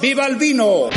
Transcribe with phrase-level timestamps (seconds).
[0.00, 0.88] ¡Viva el vino!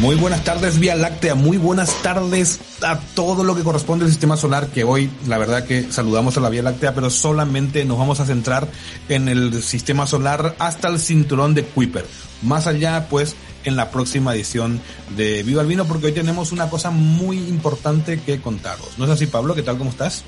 [0.00, 1.34] Muy buenas tardes, Vía Láctea.
[1.34, 5.64] Muy buenas tardes a todo lo que corresponde al sistema solar, que hoy, la verdad
[5.64, 8.66] que saludamos a la Vía Láctea, pero solamente nos vamos a centrar
[9.10, 12.06] en el sistema solar hasta el cinturón de Kuiper.
[12.40, 14.80] Más allá, pues, en la próxima edición
[15.14, 18.96] de Viva el Vino, porque hoy tenemos una cosa muy importante que contaros.
[18.96, 19.54] ¿No es así, Pablo?
[19.54, 19.76] ¿Qué tal?
[19.76, 20.24] ¿Cómo estás?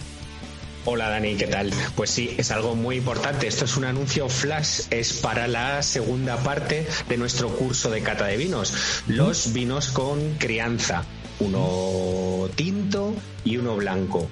[0.87, 1.71] Hola Dani, ¿qué tal?
[1.95, 3.47] Pues sí, es algo muy importante.
[3.47, 8.25] Esto es un anuncio flash, es para la segunda parte de nuestro curso de cata
[8.25, 9.03] de vinos.
[9.07, 11.05] Los vinos con crianza,
[11.39, 13.15] uno tinto
[13.45, 14.27] y uno blanco.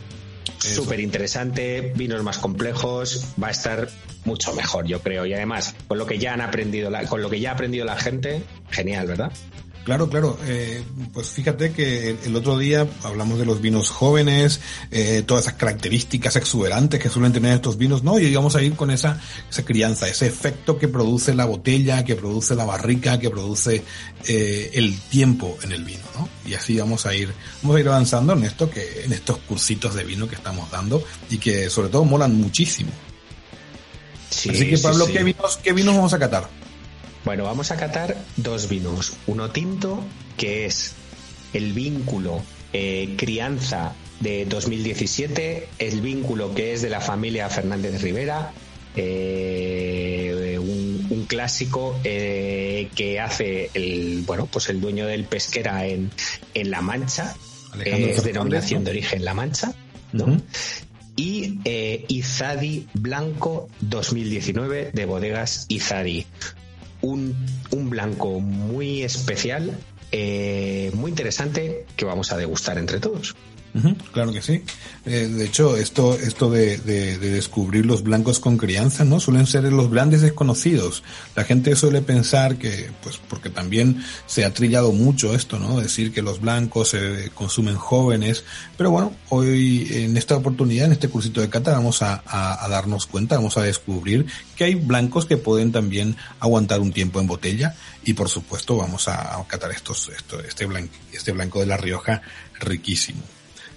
[0.56, 3.90] Súper interesante, vinos más complejos, va a estar
[4.24, 5.26] mucho mejor, yo creo.
[5.26, 7.84] Y además, con lo que ya han aprendido, la, con lo que ya ha aprendido
[7.84, 9.32] la gente, genial, ¿verdad?
[9.88, 10.38] Claro, claro.
[10.44, 10.84] Eh,
[11.14, 16.36] pues fíjate que el otro día hablamos de los vinos jóvenes, eh, todas esas características
[16.36, 18.18] exuberantes que suelen tener estos vinos, ¿no?
[18.18, 22.16] Y vamos a ir con esa, esa crianza, ese efecto que produce la botella, que
[22.16, 23.82] produce la barrica, que produce
[24.26, 26.28] eh, el tiempo en el vino, ¿no?
[26.44, 29.94] Y así vamos a ir, vamos a ir avanzando en esto que, en estos cursitos
[29.94, 32.90] de vino que estamos dando y que sobre todo molan muchísimo.
[34.28, 35.16] Sí, así que Pablo, sí, sí.
[35.16, 36.57] ¿qué vinos, qué vinos vamos a catar?
[37.24, 39.16] Bueno, vamos a catar dos vinos.
[39.26, 40.02] Uno tinto,
[40.36, 40.94] que es
[41.52, 48.52] el vínculo eh, crianza de 2017, el vínculo que es de la familia Fernández Rivera,
[48.96, 56.10] eh, un, un, clásico eh, que hace el bueno pues el dueño del pesquera en,
[56.54, 57.34] en La Mancha,
[57.84, 59.72] es denominación de origen La Mancha,
[60.12, 60.24] ¿no?
[60.24, 60.42] Uh -huh.
[61.16, 61.58] Y
[62.08, 66.26] Izadi Blanco 2019 de bodegas Izadi
[67.00, 67.34] un,
[67.70, 69.76] un blanco muy especial,
[70.12, 73.36] eh, muy interesante, que vamos a degustar entre todos.
[74.12, 74.62] Claro que sí.
[75.04, 79.20] Eh, de hecho, esto, esto de, de, de, descubrir los blancos con crianza, ¿no?
[79.20, 81.02] Suelen ser los grandes desconocidos.
[81.36, 85.80] La gente suele pensar que, pues, porque también se ha trillado mucho esto, ¿no?
[85.80, 88.44] Decir que los blancos se consumen jóvenes.
[88.76, 92.22] Pero bueno, hoy, en esta oportunidad, en este cursito de cata, vamos a
[92.68, 97.26] darnos cuenta, vamos a descubrir que hay blancos que pueden también aguantar un tiempo en
[97.26, 97.76] botella.
[98.04, 101.76] Y por supuesto, vamos a, a catar estos, esto, este, blanco, este blanco de La
[101.76, 102.22] Rioja
[102.60, 103.22] riquísimo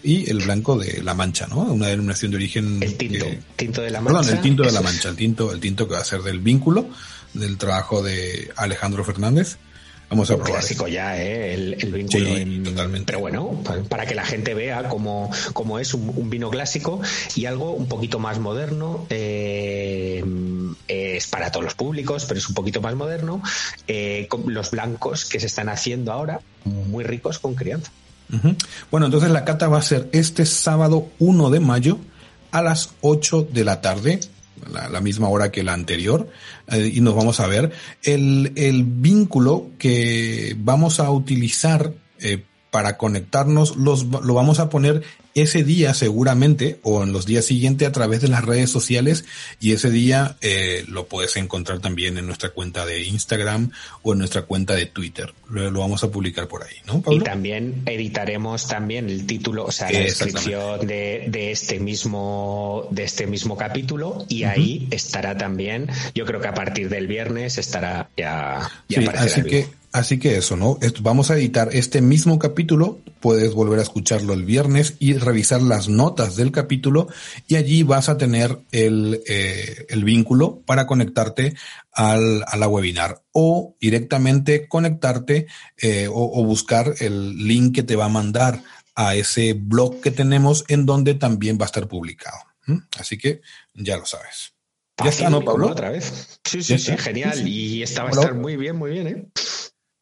[0.04, 1.62] y el blanco de La Mancha, ¿no?
[1.62, 2.82] Una denominación de origen.
[2.82, 4.20] El tinto, que, tinto de la Mancha.
[4.20, 6.40] Perdón, el tinto de La Mancha, el tinto, el tinto que va a ser del
[6.40, 6.88] vínculo,
[7.34, 9.58] del trabajo de Alejandro Fernández.
[10.12, 10.52] Vamos a probar.
[10.52, 11.54] clásico ya, ¿eh?
[11.54, 12.26] El, el vínculo.
[12.26, 12.64] Sí, en...
[12.64, 13.06] totalmente.
[13.06, 17.00] Pero bueno, para que la gente vea cómo, cómo es un, un, vino clásico
[17.34, 19.06] y algo un poquito más moderno.
[19.10, 20.22] Eh,
[20.90, 23.42] es para todos los públicos, pero es un poquito más moderno.
[23.88, 27.90] Eh, con los blancos que se están haciendo ahora, muy ricos con crianza.
[28.90, 32.00] Bueno, entonces la cata va a ser este sábado 1 de mayo
[32.52, 34.20] a las 8 de la tarde,
[34.72, 36.30] la, la misma hora que la anterior,
[36.68, 37.72] eh, y nos vamos a ver
[38.04, 45.04] el, el vínculo que vamos a utilizar eh, para conectarnos, los, lo vamos a poner
[45.34, 49.26] ese día seguramente o en los días siguientes a través de las redes sociales
[49.60, 53.72] y ese día eh, lo puedes encontrar también en nuestra cuenta de Instagram
[54.04, 55.34] o en nuestra cuenta de Twitter.
[55.50, 57.02] Lo, lo vamos a publicar por ahí, ¿no?
[57.02, 57.22] Pablo?
[57.22, 63.04] Y también editaremos también el título, o sea, la descripción de, de, este mismo de
[63.04, 64.52] este mismo capítulo y uh -huh.
[64.52, 69.44] ahí estará también, yo creo que a partir del viernes estará ya, ya sí, así
[69.44, 70.78] que Así que eso, ¿no?
[71.02, 75.90] Vamos a editar este mismo capítulo, puedes volver a escucharlo el viernes y revisar las
[75.90, 77.10] notas del capítulo
[77.48, 81.56] y allí vas a tener el, eh, el vínculo para conectarte
[81.92, 85.48] al, a la webinar o directamente conectarte
[85.82, 88.64] eh, o, o buscar el link que te va a mandar
[88.96, 92.38] a ese blog que tenemos en donde también va a estar publicado.
[92.66, 92.78] ¿Mm?
[92.98, 93.42] Así que
[93.74, 94.54] ya lo sabes.
[95.04, 95.70] Ya está, ¿no, Pablo?
[95.70, 96.40] Otra vez.
[96.44, 97.48] Sí, sí, sí, genial.
[97.48, 99.26] Y esta va a estar muy bien, muy bien, ¿eh?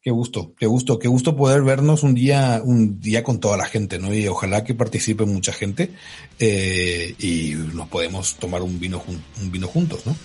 [0.02, 3.66] Qué gusto, qué gusto, qué gusto poder vernos un día, un día con toda la
[3.66, 4.14] gente, ¿no?
[4.14, 5.90] Y ojalá que participe mucha gente
[6.38, 10.16] eh, y nos podemos tomar un vino, un vino juntos, ¿no?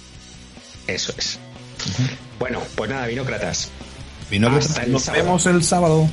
[0.87, 1.37] Eso es.
[1.85, 2.09] Uh -huh.
[2.39, 3.69] Bueno, pues nada, vinócratas.
[4.31, 5.23] Vinócratas, nos sábado.
[5.23, 6.09] vemos el sábado.